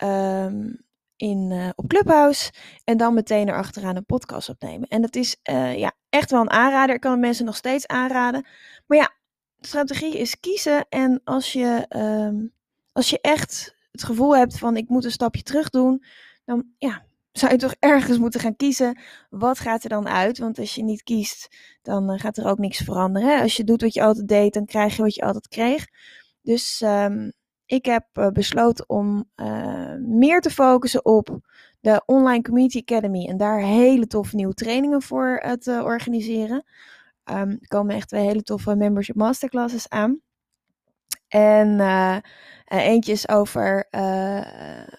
um, 0.02 0.84
in, 1.16 1.72
op 1.76 1.88
Clubhouse 1.88 2.52
en 2.84 2.96
dan 2.96 3.14
meteen 3.14 3.48
erachteraan 3.48 3.96
een 3.96 4.06
podcast 4.06 4.48
opnemen. 4.48 4.88
En 4.88 5.02
dat 5.02 5.16
is 5.16 5.36
ja, 5.76 5.92
echt 6.08 6.30
wel 6.30 6.40
een 6.40 6.50
aanrader. 6.50 6.94
Ik 6.94 7.00
kan 7.00 7.10
het 7.10 7.20
mensen 7.20 7.44
nog 7.44 7.56
steeds 7.56 7.86
aanraden. 7.86 8.46
Maar 8.86 8.98
ja, 8.98 9.12
strategie 9.60 10.18
is 10.18 10.40
kiezen. 10.40 10.86
En 10.88 11.20
als 11.24 11.52
je, 11.52 11.84
ehm, 11.88 12.46
als 12.92 13.10
je 13.10 13.20
echt 13.20 13.74
het 14.00 14.10
gevoel 14.10 14.36
hebt 14.36 14.58
van 14.58 14.76
ik 14.76 14.88
moet 14.88 15.04
een 15.04 15.10
stapje 15.10 15.42
terug 15.42 15.70
doen, 15.70 16.04
dan 16.44 16.66
ja, 16.78 17.04
zou 17.32 17.52
je 17.52 17.58
toch 17.58 17.74
ergens 17.94 18.18
moeten 18.18 18.40
gaan 18.40 18.56
kiezen. 18.56 19.00
Wat 19.30 19.58
gaat 19.58 19.82
er 19.82 19.88
dan 19.88 20.08
uit? 20.08 20.38
Want 20.38 20.58
als 20.58 20.74
je 20.74 20.82
niet 20.82 21.02
kiest, 21.02 21.56
dan 21.82 22.18
gaat 22.18 22.36
er 22.36 22.46
ook 22.46 22.58
niks 22.58 22.78
veranderen. 22.78 23.40
Als 23.40 23.56
je 23.56 23.64
doet 23.64 23.82
wat 23.82 23.94
je 23.94 24.02
altijd 24.02 24.28
deed, 24.28 24.54
dan 24.54 24.64
krijg 24.64 24.96
je 24.96 25.02
wat 25.02 25.14
je 25.14 25.22
altijd 25.22 25.48
kreeg. 25.48 25.86
Dus 26.42 26.80
um, 26.80 27.32
ik 27.66 27.84
heb 27.84 28.06
uh, 28.14 28.28
besloten 28.28 28.88
om 28.88 29.30
uh, 29.36 29.94
meer 29.98 30.40
te 30.40 30.50
focussen 30.50 31.04
op 31.04 31.48
de 31.80 32.02
Online 32.06 32.42
Community 32.42 32.78
Academy 32.78 33.26
en 33.26 33.36
daar 33.36 33.60
hele 33.60 34.06
toffe 34.06 34.36
nieuwe 34.36 34.54
trainingen 34.54 35.02
voor 35.02 35.56
te 35.58 35.80
organiseren. 35.84 36.64
Um, 37.24 37.50
er 37.50 37.68
komen 37.68 37.94
echt 37.94 38.08
twee 38.08 38.26
hele 38.26 38.42
toffe 38.42 38.76
membership 38.76 39.16
masterclasses 39.16 39.88
aan. 39.88 40.20
En 41.28 41.80
eentje 42.78 43.12
is 43.12 43.28
over 43.28 43.88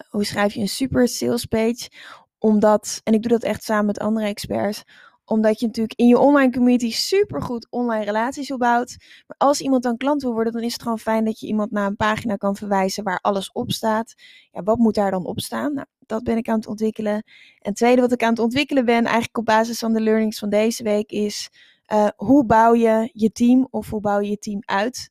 hoe 0.08 0.24
schrijf 0.24 0.54
je 0.54 0.60
een 0.60 0.68
super 0.68 1.08
sales 1.08 1.44
page. 1.44 1.90
Omdat, 2.38 3.00
en 3.04 3.12
ik 3.12 3.22
doe 3.22 3.30
dat 3.30 3.42
echt 3.42 3.64
samen 3.64 3.86
met 3.86 3.98
andere 3.98 4.26
experts, 4.26 4.84
omdat 5.24 5.60
je 5.60 5.66
natuurlijk 5.66 5.98
in 5.98 6.06
je 6.06 6.18
online 6.18 6.52
community 6.52 6.92
supergoed 6.92 7.66
online 7.70 8.04
relaties 8.04 8.52
opbouwt. 8.52 8.96
Maar 9.26 9.36
als 9.36 9.60
iemand 9.60 9.82
dan 9.82 9.96
klant 9.96 10.22
wil 10.22 10.32
worden, 10.32 10.52
dan 10.52 10.62
is 10.62 10.72
het 10.72 10.82
gewoon 10.82 10.98
fijn 10.98 11.24
dat 11.24 11.40
je 11.40 11.46
iemand 11.46 11.70
naar 11.70 11.86
een 11.86 11.96
pagina 11.96 12.36
kan 12.36 12.56
verwijzen 12.56 13.04
waar 13.04 13.18
alles 13.20 13.52
op 13.52 13.72
staat. 13.72 14.14
Ja, 14.50 14.62
wat 14.62 14.78
moet 14.78 14.94
daar 14.94 15.10
dan 15.10 15.24
op 15.24 15.40
staan? 15.40 15.74
Nou, 15.74 15.86
dat 15.98 16.22
ben 16.22 16.36
ik 16.36 16.48
aan 16.48 16.56
het 16.56 16.66
ontwikkelen. 16.66 17.14
En 17.14 17.22
het 17.58 17.76
tweede 17.76 18.00
wat 18.00 18.12
ik 18.12 18.22
aan 18.22 18.30
het 18.30 18.38
ontwikkelen 18.38 18.84
ben, 18.84 19.04
eigenlijk 19.04 19.38
op 19.38 19.44
basis 19.44 19.78
van 19.78 19.92
de 19.92 20.00
learnings 20.00 20.38
van 20.38 20.50
deze 20.50 20.82
week, 20.82 21.10
is 21.10 21.50
uh, 21.92 22.08
hoe 22.16 22.44
bouw 22.44 22.74
je 22.74 23.10
je 23.12 23.32
team 23.32 23.66
of 23.70 23.90
hoe 23.90 24.00
bouw 24.00 24.20
je 24.20 24.30
je 24.30 24.38
team 24.38 24.62
uit? 24.64 25.10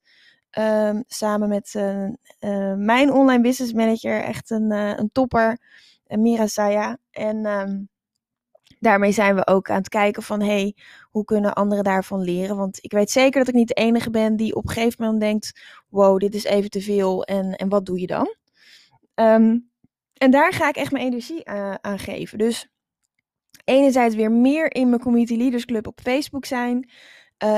Um, 0.60 1.04
samen 1.08 1.50
met 1.50 1.74
uh, 1.78 2.04
uh, 2.40 2.74
mijn 2.76 3.12
online 3.12 3.42
business 3.42 3.74
manager, 3.74 4.22
echt 4.22 4.50
een, 4.50 4.72
een 4.72 5.10
topper, 5.12 5.60
Mira 6.08 6.48
Saya. 6.48 6.98
En 7.12 7.46
um, 7.46 7.90
daarmee 8.80 9.12
zijn 9.12 9.36
we 9.36 9.48
ook 9.48 9.70
aan 9.70 9.78
het 9.78 9.90
kijken 9.90 10.24
van 10.24 10.42
hey, 10.42 10.76
hoe 11.10 11.24
kunnen 11.24 11.54
anderen 11.54 11.84
daarvan 11.84 12.22
leren? 12.22 12.58
Want 12.58 12.78
ik 12.82 12.92
weet 12.92 13.12
zeker 13.12 13.40
dat 13.40 13.48
ik 13.48 13.54
niet 13.54 13.68
de 13.68 13.74
enige 13.74 14.10
ben 14.10 14.36
die 14.36 14.56
op 14.56 14.64
een 14.64 14.74
gegeven 14.74 15.04
moment 15.04 15.22
denkt: 15.22 15.62
wow, 15.90 16.20
dit 16.20 16.36
is 16.36 16.44
even 16.44 16.70
te 16.70 16.82
veel 16.82 17.24
en, 17.24 17.56
en 17.56 17.70
wat 17.70 17.86
doe 17.86 18.00
je 18.00 18.08
dan? 18.08 18.36
Um, 19.16 19.70
en 20.14 20.32
daar 20.32 20.54
ga 20.54 20.70
ik 20.70 20.76
echt 20.76 20.92
mijn 20.92 21.06
energie 21.06 21.50
aan 21.82 22.00
geven. 22.00 22.38
Dus 22.38 22.70
enerzijds 23.64 24.16
weer 24.16 24.32
meer 24.32 24.74
in 24.74 24.90
mijn 24.90 25.02
Community 25.02 25.36
Leaders 25.36 25.66
Club 25.66 25.88
op 25.88 26.00
Facebook 26.04 26.46
zijn. 26.46 26.90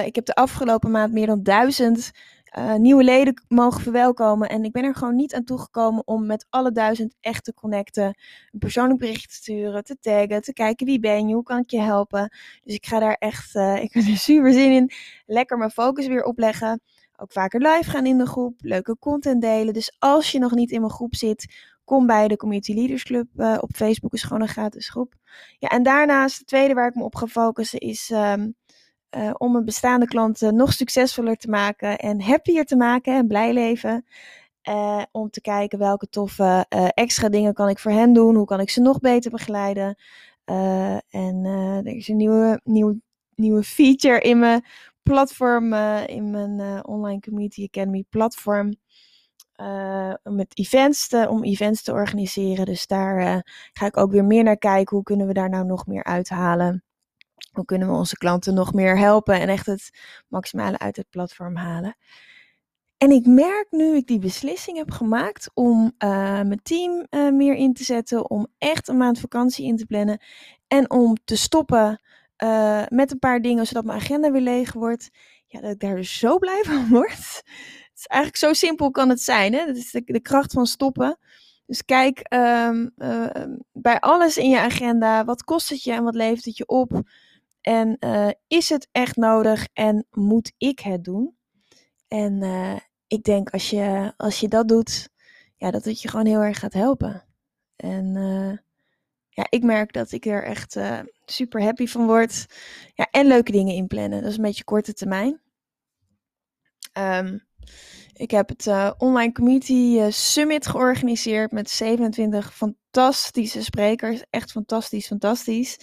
Ik 0.06 0.16
heb 0.16 0.26
de 0.26 0.36
afgelopen 0.36 0.92
maand 0.92 1.14
meer 1.14 1.28
dan 1.28 1.44
duizend 1.44 2.12
uh, 2.58 2.76
nieuwe 2.76 3.04
leden 3.04 3.44
mogen 3.48 3.82
verwelkomen. 3.82 4.50
En 4.50 4.64
ik 4.64 4.72
ben 4.72 4.84
er 4.84 4.96
gewoon 4.96 5.16
niet 5.16 5.34
aan 5.34 5.44
toegekomen 5.44 6.08
om 6.08 6.26
met 6.26 6.46
alle 6.50 6.72
duizend 6.72 7.16
echt 7.20 7.44
te 7.44 7.54
connecten. 7.54 8.06
Een 8.52 8.60
persoonlijk 8.60 9.00
bericht 9.00 9.30
te 9.30 9.36
sturen, 9.36 9.84
te 9.84 9.98
taggen, 10.00 10.42
te 10.42 10.54
kijken 10.54 10.86
wie 10.86 11.00
ben 11.00 11.28
je, 11.28 11.34
hoe 11.34 11.44
kan 11.44 11.60
ik 11.60 11.70
je 11.70 11.82
helpen. 11.82 12.36
Dus 12.64 12.76
ik 12.76 12.86
ga 12.86 13.00
daar 13.00 13.16
echt, 13.20 13.56
uh, 13.56 13.82
ik 13.82 13.94
heb 13.94 14.04
er 14.04 14.18
super 14.30 14.54
zin 14.54 14.72
in, 14.72 14.92
lekker 15.26 15.58
mijn 15.58 15.72
focus 15.72 16.08
weer 16.08 16.24
opleggen. 16.24 16.82
Ook 17.16 17.32
vaker 17.32 17.62
live 17.62 17.90
gaan 17.90 18.06
in 18.06 18.18
de 18.18 18.26
groep, 18.26 18.54
leuke 18.58 18.98
content 19.00 19.42
delen. 19.42 19.74
Dus 19.74 19.96
als 20.00 20.32
je 20.32 20.40
nog 20.40 20.52
niet 20.52 20.72
in 20.72 20.80
mijn 20.80 20.94
groep 20.94 21.16
zit, 21.16 21.56
kom 21.84 22.06
bij 22.06 22.28
de 22.28 22.38
Community 22.38 22.74
Leaders 22.74 23.04
Club 23.04 23.28
uh, 23.36 23.58
op 23.60 23.70
Facebook. 23.76 24.14
is 24.14 24.24
gewoon 24.24 24.42
een 24.42 24.48
gratis 24.48 24.90
groep. 24.90 25.14
Ja, 25.60 25.68
en 25.68 25.84
daarnaast, 25.84 26.38
het 26.38 26.48
tweede 26.48 26.74
waar 26.74 26.88
ik 26.88 26.96
me 26.96 27.04
op 27.04 27.16
ga 27.16 27.28
focussen 27.28 27.80
is... 27.80 28.10
Um, 28.10 28.56
uh, 29.18 29.32
om 29.38 29.52
mijn 29.52 29.66
bestaande 29.66 30.06
klanten 30.06 30.56
nog 30.56 30.74
succesvoller 30.74 31.36
te 31.38 31.50
maken 31.50 31.98
en 31.98 32.22
happier 32.22 32.66
te 32.66 32.76
maken 32.76 33.16
en 33.16 33.28
blij 33.28 33.54
leven. 33.54 34.06
Uh, 34.70 35.04
om 35.12 35.30
te 35.30 35.42
kijken 35.42 35.80
welke 35.80 36.10
toffe 36.10 36.66
extra 36.94 37.30
dingen 37.30 37.54
kan 37.54 37.70
ik 37.70 37.80
voor 37.80 37.92
hen 37.92 38.14
doen. 38.14 38.36
Hoe 38.36 38.46
kan 38.46 38.60
ik 38.60 38.70
ze 38.70 38.82
nog 38.82 39.00
beter 39.00 39.32
begeleiden. 39.32 39.96
en 41.10 41.46
er 41.86 41.96
is 41.96 42.08
een 42.08 42.18
nieuwe, 42.18 42.62
nieuwe, 42.64 43.00
nieuwe 43.36 43.64
feature 43.64 44.20
in 44.20 44.40
mijn 44.40 44.66
platform, 45.04 45.74
in 46.06 46.30
mijn 46.30 46.86
Online 46.86 47.20
Community 47.20 47.64
Academy 47.64 48.04
platform. 48.10 48.76
met 50.24 50.58
events 50.58 51.10
om 51.10 51.44
events 51.44 51.84
te 51.84 51.92
organiseren. 51.92 52.66
Dus 52.66 52.88
daar 52.88 53.44
ga 53.74 53.86
ik 53.86 53.98
ook 53.98 54.12
weer 54.12 54.26
meer 54.26 54.44
naar 54.44 54.58
kijken. 54.58 54.96
Hoe 54.96 55.06
kunnen 55.06 55.28
we 55.28 55.34
daar 55.34 55.50
nou 55.50 55.66
nog 55.66 55.88
meer 55.88 56.04
uithalen? 56.04 56.84
Hoe 57.52 57.66
kunnen 57.66 57.88
we 57.88 57.94
onze 57.94 58.18
klanten 58.18 58.54
nog 58.54 58.74
meer 58.74 58.98
helpen 58.98 59.40
en 59.40 59.50
echt 59.50 59.66
het 59.66 59.90
maximale 60.28 60.78
uit 60.80 60.96
het 60.96 61.10
platform 61.10 61.56
halen? 61.56 61.98
En 62.98 63.12
ik 63.12 63.26
merk 63.26 63.68
nu 63.70 63.96
ik 63.96 64.08
die 64.08 64.20
beslissing 64.20 64.78
heb 64.78 64.92
gemaakt 64.92 65.52
om 65.54 65.94
uh, 65.98 66.10
mijn 66.20 66.62
team 66.64 67.06
uh, 67.10 67.32
meer 67.32 67.56
in 67.56 67.74
te 67.74 67.84
zetten, 67.84 68.30
om 68.30 68.48
echt 68.58 68.88
een 68.88 68.98
maand 68.98 69.20
vakantie 69.20 69.66
in 69.66 69.78
te 69.78 69.86
plannen 69.86 70.22
en 70.68 70.90
om 70.90 71.18
te 71.26 71.36
stoppen 71.36 72.02
uh, 72.44 72.84
met 72.88 73.12
een 73.12 73.20
paar 73.20 73.42
dingen 73.42 73.68
zodat 73.68 73.84
mijn 73.84 74.00
agenda 74.00 74.32
weer 74.32 74.42
leeg 74.42 74.74
wordt. 74.74 75.10
Ja, 75.48 75.62
dat 75.62 75.72
ik 75.72 75.80
daar 75.80 75.96
dus 75.96 76.20
zo 76.20 76.38
blij 76.38 76.64
van 76.66 76.90
word. 76.98 77.12
Het 77.12 77.92
is 77.96 78.06
eigenlijk 78.06 78.44
zo 78.44 78.54
simpel 78.54 78.92
kan 78.92 79.10
het 79.10 79.22
zijn. 79.22 79.54
Hè? 79.54 79.66
Dat 79.66 79.76
is 79.76 79.92
de 79.92 80.22
kracht 80.22 80.52
van 80.52 80.66
stoppen. 80.66 81.18
Dus 81.66 81.86
kijk 81.86 82.34
um, 82.34 82.94
bij 83.72 84.00
alles 84.00 84.38
in 84.38 84.50
je 84.50 84.60
agenda. 84.60 85.26
Wat 85.26 85.44
kost 85.44 85.70
het 85.70 85.84
je 85.84 85.92
en 85.92 86.04
wat 86.04 86.16
levert 86.16 86.46
het 86.46 86.58
je 86.58 86.66
op? 86.66 87.02
En 87.62 87.98
uh, 88.00 88.30
is 88.48 88.70
het 88.70 88.88
echt 88.92 89.16
nodig 89.16 89.68
en 89.74 90.06
moet 90.12 90.54
ik 90.58 90.80
het 90.80 91.04
doen? 91.04 91.38
En 92.08 92.42
uh, 92.42 92.78
ik 93.08 93.24
denk 93.24 93.50
als 93.50 93.70
je, 93.70 94.14
als 94.18 94.40
je 94.40 94.48
dat 94.48 94.68
doet, 94.68 95.10
ja, 95.56 95.72
dat 95.72 95.86
het 95.86 96.02
je 96.02 96.08
gewoon 96.08 96.26
heel 96.26 96.42
erg 96.42 96.60
gaat 96.60 96.74
helpen. 96.74 97.26
En 97.76 98.16
uh, 98.16 98.58
ja, 99.30 99.46
ik 99.50 99.64
merk 99.64 99.94
dat 99.94 100.12
ik 100.12 100.26
er 100.26 100.44
echt 100.44 100.80
super 101.26 101.64
happy 101.64 101.88
van 101.88 102.06
word. 102.06 102.46
Ja, 102.94 103.08
en 103.12 103.28
leuke 103.28 103.52
dingen 103.52 103.76
inplannen. 103.76 104.22
Dat 104.22 104.32
is 104.32 104.38
een 104.38 104.44
beetje 104.44 104.64
korte 104.64 104.94
termijn. 104.94 105.42
Um, 106.98 107.46
ik 108.14 108.32
heb 108.32 108.50
het 108.50 108.94
Online 108.98 109.32
Community 109.32 110.10
Summit 110.10 110.68
georganiseerd 110.68 111.52
met 111.52 111.70
27 111.70 112.54
fantastische 112.54 113.64
sprekers. 113.64 114.24
Echt 114.30 114.52
fantastisch, 114.52 115.08
fantastisch. 115.08 115.80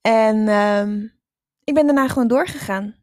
En 0.00 0.48
um, 0.48 1.12
ik 1.64 1.74
ben 1.74 1.86
daarna 1.86 2.08
gewoon 2.08 2.28
doorgegaan. 2.28 2.94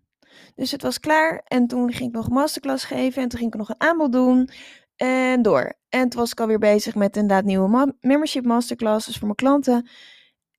Dus 0.56 0.72
het 0.72 0.82
was 0.82 1.00
klaar 1.00 1.42
en 1.46 1.68
toen 1.68 1.94
ging 1.94 2.10
ik 2.10 2.16
nog 2.16 2.28
een 2.28 2.34
masterclass 2.34 2.86
geven 2.86 3.22
en 3.22 3.30
toen 3.30 3.40
ging 3.40 3.54
ik 3.54 3.60
nog 3.60 3.70
een 3.70 3.82
aanbod 3.82 4.12
doen 4.12 4.50
en 4.96 5.42
door. 5.42 5.74
En 5.90 6.10
toen 6.10 6.20
was 6.20 6.32
ik 6.32 6.40
alweer 6.40 6.60
bezig 6.60 6.96
met 6.96 7.16
inderdaad 7.16 7.46
nieuwe 7.46 7.96
membership 8.00 8.46
masterclasses 8.46 9.14
voor 9.16 9.26
mijn 9.26 9.36
klanten. 9.36 9.90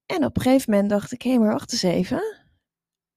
En 0.06 0.24
op 0.24 0.36
een 0.36 0.42
gegeven 0.42 0.70
moment 0.70 0.90
dacht 0.90 1.12
ik, 1.12 1.22
hé 1.22 1.38
maar 1.38 1.52
wacht 1.52 1.72
eens 1.72 1.82
even. 1.82 2.22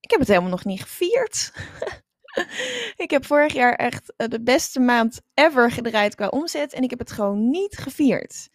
Ik 0.00 0.10
heb 0.10 0.20
het 0.20 0.28
helemaal 0.28 0.50
nog 0.50 0.64
niet 0.64 0.82
gevierd. 0.82 1.52
ik 3.04 3.10
heb 3.10 3.24
vorig 3.26 3.52
jaar 3.52 3.74
echt 3.74 4.12
eh, 4.16 4.28
de 4.28 4.42
beste 4.42 4.80
maand 4.80 5.20
ever 5.34 5.70
gedraaid 5.70 6.14
qua 6.14 6.28
omzet 6.28 6.72
en 6.72 6.82
ik 6.82 6.90
heb 6.90 6.98
het 6.98 7.12
gewoon 7.12 7.50
niet 7.50 7.78
gevierd. 7.78 8.48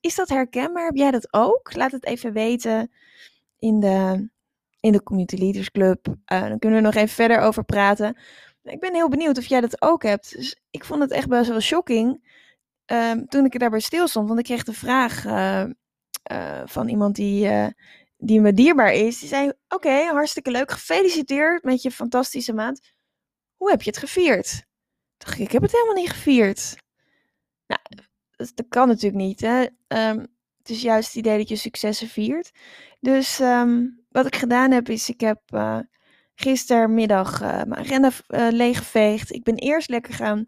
Is 0.00 0.14
dat 0.14 0.28
herkenbaar? 0.28 0.84
Heb 0.84 0.96
jij 0.96 1.10
dat 1.10 1.28
ook? 1.30 1.74
Laat 1.74 1.92
het 1.92 2.04
even 2.06 2.32
weten 2.32 2.90
in 3.58 3.80
de, 3.80 4.28
in 4.80 4.92
de 4.92 5.02
Community 5.02 5.36
Leaders 5.36 5.70
Club. 5.70 6.06
Uh, 6.06 6.48
dan 6.48 6.58
kunnen 6.58 6.78
we 6.78 6.84
nog 6.84 6.94
even 6.94 7.14
verder 7.14 7.38
over 7.38 7.64
praten. 7.64 8.18
Ik 8.62 8.80
ben 8.80 8.94
heel 8.94 9.08
benieuwd 9.08 9.38
of 9.38 9.46
jij 9.46 9.60
dat 9.60 9.82
ook 9.82 10.02
hebt. 10.02 10.36
Dus 10.36 10.60
ik 10.70 10.84
vond 10.84 11.00
het 11.00 11.10
echt 11.10 11.28
best 11.28 11.48
wel 11.48 11.60
shocking 11.60 12.30
um, 12.86 13.26
toen 13.28 13.44
ik 13.44 13.52
er 13.52 13.58
daarbij 13.58 13.80
stil 13.80 14.08
stond. 14.08 14.28
Want 14.28 14.38
ik 14.38 14.44
kreeg 14.44 14.64
de 14.64 14.72
vraag 14.72 15.24
uh, 15.24 15.64
van 16.64 16.88
iemand 16.88 17.14
die, 17.14 17.48
die 18.26 18.40
me 18.40 18.52
dierbaar 18.52 18.92
is. 18.92 19.18
Die 19.18 19.28
zei, 19.28 19.52
oké, 19.68 20.04
hartstikke 20.04 20.50
leuk. 20.50 20.70
Gefeliciteerd 20.70 21.64
met 21.64 21.82
je 21.82 21.90
fantastische 21.90 22.52
maand. 22.52 22.80
Hoe 23.56 23.70
heb 23.70 23.82
je 23.82 23.90
het 23.90 23.98
gevierd? 23.98 24.64
Dacht 25.16 25.34
ik, 25.34 25.40
ik 25.40 25.52
heb 25.52 25.62
het 25.62 25.72
helemaal 25.72 25.94
niet 25.94 26.10
gevierd. 26.10 26.76
Nou, 27.66 27.80
dat, 28.54 28.68
kan 28.68 28.88
natuurlijk 28.88 29.24
niet. 29.24 29.40
Hè? 29.40 29.60
Um, 30.10 30.26
het 30.58 30.70
is 30.70 30.82
juist 30.82 31.06
het 31.06 31.16
idee 31.16 31.38
dat 31.38 31.48
je 31.48 31.56
successen 31.56 32.08
viert. 32.08 32.50
Dus 33.00 33.40
um, 33.40 34.04
wat 34.08 34.26
ik 34.26 34.36
gedaan 34.36 34.70
heb, 34.70 34.88
is 34.88 35.08
ik 35.08 35.20
heb 35.20 35.40
uh, 35.54 35.78
gistermiddag 36.34 37.42
uh, 37.42 37.48
mijn 37.48 37.76
agenda 37.76 38.10
uh, 38.28 38.48
leeggeveegd. 38.50 39.32
Ik 39.32 39.42
ben 39.42 39.54
eerst 39.54 39.88
lekker 39.88 40.14
gaan 40.14 40.44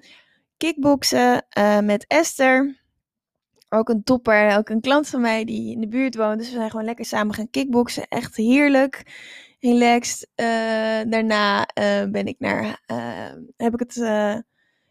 kickboksen 0.56 1.46
met 1.84 2.06
Esther. 2.06 2.86
Ook 3.68 3.88
een 3.88 4.02
topper, 4.02 4.56
ook 4.56 4.68
een 4.68 4.80
klant 4.80 5.08
van 5.08 5.20
mij 5.20 5.44
die 5.44 5.72
in 5.72 5.80
de 5.80 5.88
buurt 5.88 6.16
woont. 6.16 6.38
Dus 6.38 6.48
we 6.48 6.54
zijn 6.56 6.70
gewoon 6.70 6.84
lekker 6.86 7.04
samen 7.04 7.34
gaan 7.34 7.50
kickboksen. 7.50 8.08
Echt 8.08 8.36
heerlijk, 8.36 9.02
relaxed. 9.60 10.28
daarna 11.10 11.66
ben 12.10 12.26
ik 12.26 12.36
naar, 12.38 12.80
heb 13.56 13.72
ik 13.72 13.78
het 13.80 13.94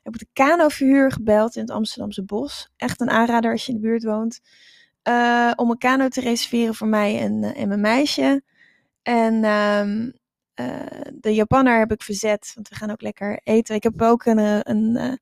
heb 0.04 0.16
ik 0.16 0.20
de 0.20 0.28
kano-verhuur 0.34 1.12
gebeld 1.12 1.56
in 1.56 1.62
het 1.62 1.72
Amsterdamse 1.72 2.24
bos. 2.24 2.70
Echt 2.78 3.02
een 3.02 3.10
aanrader 3.10 3.52
als 3.52 3.66
je 3.66 3.72
in 3.72 3.82
de 3.82 3.88
buurt 3.88 4.04
woont. 4.04 4.40
eh, 5.02 5.52
om 5.56 5.70
een 5.72 5.78
kano 5.78 6.08
te 6.08 6.22
reserveren 6.22 6.76
voor 6.76 6.88
mij 6.88 7.20
en, 7.20 7.44
eh, 7.44 7.62
en 7.62 7.68
mijn 7.68 7.82
meisje. 7.82 8.44
En 9.04 9.44
ehm, 9.44 10.12
eh, 10.54 11.12
de 11.14 11.34
Japanner 11.34 11.80
heb 11.80 11.92
ik 11.92 12.02
verzet, 12.04 12.52
want 12.56 12.70
we 12.70 12.76
gaan 12.76 12.92
ook 12.92 13.02
lekker 13.02 13.40
eten. 13.44 13.76
Ik 13.76 13.84
heb 13.84 14.02
ook 14.02 14.26
een, 14.26 14.38
eh, 14.40 14.60
een 14.64 14.96
eh, 14.98 15.14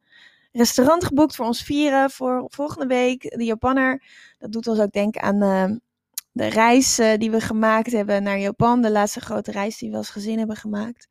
restaurant 0.57 1.03
geboekt 1.03 1.35
voor 1.35 1.45
ons 1.45 1.63
vieren 1.63 2.09
voor 2.09 2.45
volgende 2.47 2.87
week. 2.87 3.21
De 3.21 3.43
Japanner, 3.43 4.03
dat 4.37 4.51
doet 4.51 4.67
ons 4.67 4.79
ook 4.79 4.91
denken 4.91 5.21
aan 5.21 5.41
ehm, 5.41 5.77
de 6.31 6.45
reis 6.45 6.99
eh, 6.99 7.17
die 7.17 7.31
we 7.31 7.41
gemaakt 7.41 7.91
hebben 7.91 8.23
naar 8.23 8.39
Japan. 8.39 8.81
De 8.81 8.91
laatste 8.91 9.21
grote 9.21 9.51
reis 9.51 9.77
die 9.77 9.91
we 9.91 9.97
als 9.97 10.09
gezin 10.09 10.37
hebben 10.37 10.55
gemaakt. 10.55 11.07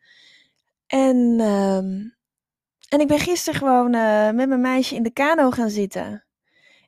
En, 0.87 1.37
ehm, 1.41 2.09
en 2.89 3.01
ik 3.01 3.09
ben 3.09 3.19
gisteren 3.19 3.59
gewoon 3.59 3.95
eh, 3.95 4.31
met 4.31 4.49
mijn 4.49 4.61
meisje 4.61 4.95
in 4.95 5.03
de 5.03 5.13
kano 5.13 5.51
gaan 5.51 5.71
zitten. 5.71 6.25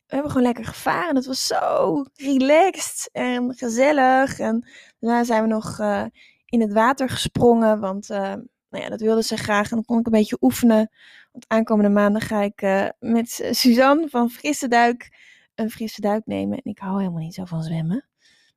We 0.07 0.15
hebben 0.15 0.31
gewoon 0.31 0.47
lekker 0.47 0.65
gevaren. 0.65 1.17
Het 1.17 1.27
was 1.27 1.47
zo 1.47 2.05
relaxed 2.15 3.09
en 3.13 3.55
gezellig. 3.55 4.39
En 4.39 4.69
daarna 4.99 5.25
zijn 5.25 5.43
we 5.43 5.49
nog 5.49 5.79
eh, 5.79 6.05
in 6.47 6.61
het 6.61 6.73
water 6.73 7.09
gesprongen. 7.09 7.81
Want 7.81 8.11
eh, 8.11 8.35
nou 8.69 8.85
ja, 8.85 8.89
dat 8.89 9.01
wilde 9.01 9.23
ze 9.23 9.37
graag. 9.37 9.71
En 9.71 9.77
dan 9.77 9.85
kon 9.85 9.99
ik 9.99 10.07
een 10.07 10.13
beetje 10.13 10.37
oefenen. 10.41 10.91
Aankomende 11.47 11.91
maanden 11.91 12.23
ga 12.23 12.43
ik 12.43 12.63
eh, 12.63 12.89
met 12.99 13.49
Suzanne 13.51 14.09
van 14.09 14.31
Frisse 14.31 14.69
Duik 14.69 15.11
een 15.57 15.71
frisse 15.71 16.01
duik 16.01 16.27
nemen. 16.27 16.59
En 16.59 16.71
ik 16.71 16.79
hou 16.79 16.99
helemaal 16.99 17.23
niet 17.23 17.35
zo 17.35 17.45
van 17.45 17.63
zwemmen. 17.63 18.09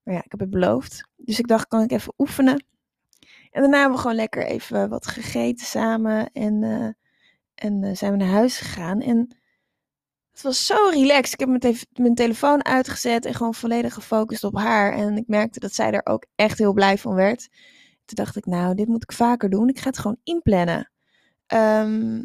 Maar 0.03 0.13
ja, 0.13 0.23
ik 0.23 0.31
heb 0.31 0.39
het 0.39 0.49
beloofd. 0.49 1.09
Dus 1.15 1.39
ik 1.39 1.47
dacht, 1.47 1.67
kan 1.67 1.81
ik 1.81 1.91
even 1.91 2.13
oefenen. 2.17 2.65
En 3.51 3.61
daarna 3.61 3.77
hebben 3.77 3.95
we 3.95 4.01
gewoon 4.01 4.15
lekker 4.15 4.45
even 4.45 4.89
wat 4.89 5.07
gegeten 5.07 5.65
samen. 5.65 6.31
En, 6.31 6.63
eh, 6.63 6.89
en 7.65 7.83
eh, 7.83 7.95
zijn 7.95 8.11
we 8.11 8.17
naar 8.17 8.27
huis 8.27 8.57
gegaan. 8.57 9.01
En 9.01 9.37
het 10.31 10.41
was 10.41 10.65
zo 10.65 10.89
relaxed. 10.89 11.33
Ik 11.33 11.39
heb 11.39 11.49
mijn, 11.61 11.77
mijn 11.93 12.15
telefoon 12.15 12.65
uitgezet 12.65 13.25
en 13.25 13.33
gewoon 13.33 13.53
volledig 13.53 13.93
gefocust 13.93 14.43
op 14.43 14.57
haar. 14.57 14.93
En 14.93 15.17
ik 15.17 15.27
merkte 15.27 15.59
dat 15.59 15.73
zij 15.73 15.91
er 15.91 16.05
ook 16.05 16.25
echt 16.35 16.57
heel 16.57 16.73
blij 16.73 16.97
van 16.97 17.13
werd. 17.13 17.49
Toen 18.05 18.25
dacht 18.25 18.35
ik, 18.35 18.45
nou, 18.45 18.75
dit 18.75 18.87
moet 18.87 19.03
ik 19.03 19.11
vaker 19.11 19.49
doen. 19.49 19.69
Ik 19.69 19.79
ga 19.79 19.87
het 19.87 19.97
gewoon 19.99 20.19
inplannen. 20.23 20.91
Ehm, 21.45 22.21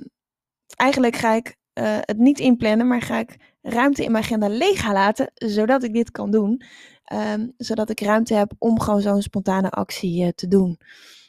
eigenlijk 0.75 1.17
ga 1.17 1.33
ik 1.33 1.57
eh, 1.73 1.99
het 2.01 2.19
niet 2.19 2.39
inplannen, 2.39 2.87
maar 2.87 3.03
ga 3.03 3.19
ik 3.19 3.37
ruimte 3.63 4.05
in 4.05 4.13
mijn 4.13 4.25
agenda 4.25 4.49
leeg 4.49 4.93
laten, 4.93 5.31
zodat 5.35 5.83
ik 5.83 5.93
dit 5.93 6.11
kan 6.11 6.31
doen. 6.31 6.63
Ehm, 7.05 7.49
zodat 7.57 7.91
ik 7.91 8.01
ruimte 8.01 8.35
heb 8.35 8.53
om 8.59 8.81
gewoon 8.81 9.01
zo'n 9.01 9.23
spontane 9.23 9.71
actie 9.71 10.25
eh, 10.25 10.31
te 10.35 10.49
doen. 10.49 10.79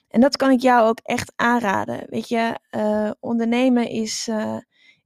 En 0.07 0.21
dat 0.21 0.37
kan 0.37 0.51
ik 0.51 0.59
jou 0.59 0.87
ook 0.87 0.99
echt 1.03 1.33
aanraden. 1.35 2.05
Weet 2.09 2.29
je, 2.29 2.59
eh, 2.69 3.11
ondernemen 3.19 3.89
is, 3.89 4.29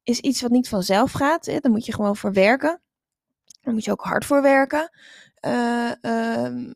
is 0.03 0.19
iets 0.19 0.41
wat 0.41 0.51
niet 0.51 0.69
vanzelf 0.69 1.11
gaat. 1.11 1.45
Hè? 1.45 1.59
Daar 1.59 1.71
moet 1.71 1.85
je 1.85 1.93
gewoon 1.93 2.15
voor 2.15 2.33
werken. 2.33 2.81
Daar 3.61 3.73
moet 3.73 3.85
je 3.85 3.91
ook 3.91 4.03
hard 4.03 4.25
voor 4.25 4.41
werken. 4.41 4.89
Eh, 5.39 5.91
ehm, 6.01 6.73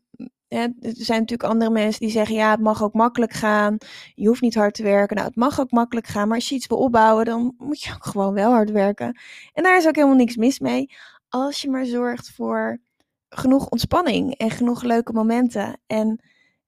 er 0.54 0.72
zijn 0.80 1.20
natuurlijk 1.20 1.50
andere 1.50 1.70
mensen 1.70 2.00
die 2.00 2.10
zeggen: 2.10 2.34
ja, 2.34 2.50
het 2.50 2.60
mag 2.60 2.82
ook 2.82 2.94
makkelijk 2.94 3.32
gaan. 3.32 3.76
Je 4.14 4.26
hoeft 4.26 4.40
niet 4.40 4.54
hard 4.54 4.74
te 4.74 4.82
werken. 4.82 5.16
Nou, 5.16 5.28
het 5.28 5.36
mag 5.36 5.60
ook 5.60 5.70
makkelijk 5.70 6.06
gaan. 6.06 6.28
Maar 6.28 6.36
als 6.36 6.48
je 6.48 6.54
iets 6.54 6.66
wil 6.66 6.78
opbouwen, 6.78 7.24
dan 7.24 7.54
moet 7.58 7.82
je 7.82 7.92
ook 7.94 8.04
gewoon 8.04 8.34
wel 8.34 8.50
hard 8.50 8.70
werken. 8.70 9.18
En 9.52 9.62
daar 9.62 9.76
is 9.76 9.86
ook 9.86 9.94
helemaal 9.94 10.16
niks 10.16 10.36
mis 10.36 10.58
mee. 10.58 10.90
Als 11.28 11.62
je 11.62 11.70
maar 11.70 11.86
zorgt 11.86 12.30
voor 12.30 12.80
genoeg 13.28 13.68
ontspanning 13.68 14.34
en 14.34 14.50
genoeg 14.50 14.82
leuke 14.82 15.12
momenten. 15.12 15.80
En 15.86 16.22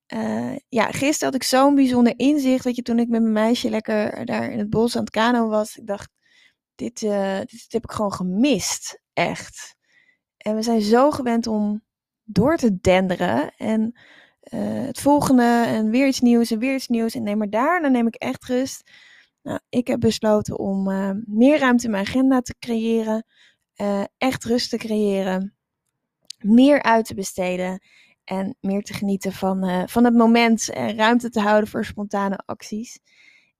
eh, 0.06 0.56
ja, 0.68 0.90
gisteren 0.90 1.32
had 1.32 1.42
ik 1.42 1.48
zo'n 1.48 1.74
bijzonder 1.74 2.12
inzicht. 2.16 2.64
Weet 2.64 2.76
je, 2.76 2.82
toen 2.82 2.98
ik 2.98 3.08
met 3.08 3.20
mijn 3.20 3.32
meisje 3.32 3.70
lekker 3.70 4.24
daar 4.24 4.50
in 4.50 4.58
het 4.58 4.70
bos 4.70 4.96
aan 4.96 5.02
het 5.02 5.10
kano 5.10 5.48
was. 5.48 5.76
Ik 5.76 5.86
dacht, 5.86 6.10
dit, 6.74 7.02
eh, 7.02 7.38
dit, 7.38 7.50
dit 7.50 7.72
heb 7.72 7.82
ik 7.84 7.90
gewoon 7.90 8.12
gemist. 8.12 9.00
Echt. 9.12 9.76
En 10.36 10.54
we 10.54 10.62
zijn 10.62 10.80
zo 10.80 11.10
gewend 11.10 11.46
om 11.46 11.82
door 12.26 12.56
te 12.56 12.78
denderen. 12.80 13.54
En 13.56 13.98
eh, 14.40 14.84
het 14.84 15.00
volgende 15.00 15.64
en 15.66 15.90
weer 15.90 16.06
iets 16.06 16.20
nieuws 16.20 16.50
en 16.50 16.58
weer 16.58 16.74
iets 16.74 16.88
nieuws. 16.88 17.14
En 17.14 17.22
nee, 17.22 17.36
maar 17.36 17.50
daarna 17.50 17.88
neem 17.88 18.06
ik 18.06 18.14
echt 18.14 18.44
rust. 18.44 18.90
Nou, 19.42 19.60
ik 19.68 19.86
heb 19.86 20.00
besloten 20.00 20.58
om 20.58 20.90
eh, 20.90 21.10
meer 21.24 21.58
ruimte 21.58 21.84
in 21.84 21.90
mijn 21.90 22.06
agenda 22.06 22.40
te 22.40 22.54
creëren. 22.58 23.26
eh, 23.74 24.04
echt 24.18 24.44
rust 24.44 24.70
te 24.70 24.76
creëren. 24.76 25.54
Meer 26.38 26.82
uit 26.82 27.04
te 27.06 27.14
besteden. 27.14 27.80
En 28.24 28.56
meer 28.60 28.82
te 28.82 28.94
genieten 28.94 29.32
van, 29.32 29.88
van 29.88 30.04
het 30.04 30.14
moment. 30.14 30.70
En 30.70 30.96
ruimte 30.96 31.30
te 31.30 31.40
houden 31.40 31.70
voor 31.70 31.84
spontane 31.84 32.36
acties. 32.46 33.00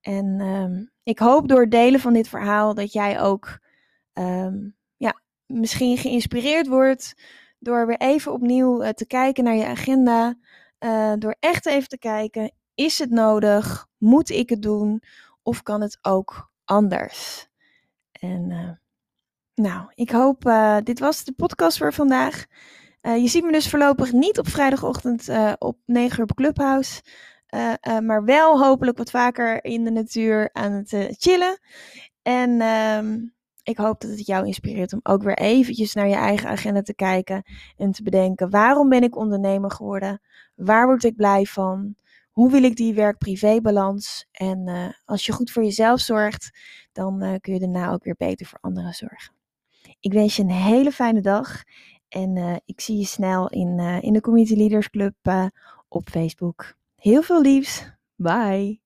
En 0.00 0.40
ehm, 0.40 0.84
ik 1.02 1.18
hoop 1.18 1.48
door 1.48 1.68
delen 1.68 2.00
van 2.00 2.12
dit 2.12 2.28
verhaal 2.28 2.74
dat 2.74 2.92
jij 2.92 3.20
ook 3.20 3.58
ehm, 4.12 4.54
ja, 4.96 5.20
misschien 5.46 5.96
geïnspireerd 5.98 6.66
wordt. 6.66 7.14
Door 7.66 7.86
weer 7.86 7.98
even 7.98 8.32
opnieuw 8.32 8.82
eh, 8.82 8.92
te 8.92 9.06
kijken 9.06 9.44
naar 9.44 9.54
je 9.54 9.66
agenda. 9.66 10.34
eh, 10.78 11.12
door 11.18 11.36
echt 11.40 11.66
even 11.66 11.88
te 11.88 11.98
kijken: 11.98 12.52
is 12.74 12.98
het 12.98 13.10
nodig? 13.10 13.86
Moet 13.98 14.30
ik 14.30 14.48
het 14.48 14.62
doen? 14.62 15.02
Of 15.42 15.62
kan 15.62 15.80
het 15.80 15.98
ook 16.02 16.50
anders? 16.64 17.48
En 18.12 18.50
eh, 18.50 18.70
nou, 19.64 19.90
ik 19.94 20.10
hoop, 20.10 20.42
dit 20.84 20.98
was 20.98 21.24
de 21.24 21.32
podcast 21.32 21.78
voor 21.78 21.92
vandaag. 21.92 22.46
Je 23.00 23.28
ziet 23.28 23.44
me 23.44 23.52
dus 23.52 23.70
voorlopig 23.70 24.12
niet 24.12 24.38
op 24.38 24.48
vrijdagochtend 24.48 25.28
op 25.58 25.78
9 25.84 26.18
uur 26.18 26.24
op 26.24 26.36
Clubhouse. 26.36 27.02
maar 28.02 28.24
wel 28.24 28.60
hopelijk 28.60 28.98
wat 28.98 29.10
vaker 29.10 29.64
in 29.64 29.84
de 29.84 29.90
natuur 29.90 30.50
aan 30.52 30.72
het 30.72 31.16
chillen. 31.18 31.58
En 32.22 32.60
ehm, 32.60 33.18
ik 33.66 33.76
hoop 33.76 34.00
dat 34.00 34.10
het 34.10 34.26
jou 34.26 34.46
inspireert 34.46 34.92
om 34.92 35.00
ook 35.02 35.22
weer 35.22 35.38
eventjes 35.38 35.94
naar 35.94 36.08
je 36.08 36.14
eigen 36.14 36.48
agenda 36.48 36.82
te 36.82 36.94
kijken. 36.94 37.42
En 37.76 37.92
te 37.92 38.02
bedenken, 38.02 38.50
waarom 38.50 38.88
ben 38.88 39.02
ik 39.02 39.16
ondernemer 39.16 39.70
geworden? 39.70 40.20
Waar 40.54 40.86
word 40.86 41.04
ik 41.04 41.16
blij 41.16 41.44
van? 41.44 41.94
Hoe 42.30 42.50
wil 42.50 42.62
ik 42.62 42.76
die 42.76 42.94
werk-privé-balans? 42.94 44.26
En 44.32 44.68
eh, 44.68 44.88
als 45.04 45.26
je 45.26 45.32
goed 45.32 45.50
voor 45.50 45.62
jezelf 45.62 46.00
zorgt, 46.00 46.58
dan 46.92 47.22
eh, 47.22 47.34
kun 47.40 47.52
je 47.52 47.60
daarna 47.60 47.90
ook 47.92 48.04
weer 48.04 48.14
beter 48.18 48.46
voor 48.46 48.58
anderen 48.60 48.92
zorgen. 48.92 49.34
Ik 50.00 50.12
wens 50.12 50.36
je 50.36 50.42
een 50.42 50.50
hele 50.50 50.92
fijne 50.92 51.20
dag. 51.20 51.62
En 52.08 52.36
eh, 52.36 52.56
ik 52.64 52.80
zie 52.80 52.98
je 52.98 53.04
snel 53.04 53.48
in, 53.48 53.78
in 53.78 54.12
de 54.12 54.20
Community 54.20 54.54
Leaders 54.54 54.90
Club 54.90 55.14
op 55.88 56.08
Facebook. 56.08 56.74
Heel 56.96 57.22
veel 57.22 57.40
liefs. 57.40 57.92
Bye. 58.14 58.85